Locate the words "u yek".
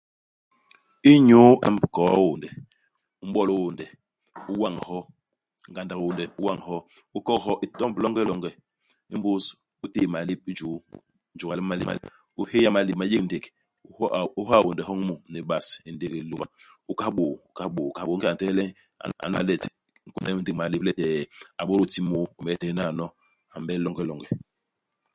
13.05-13.23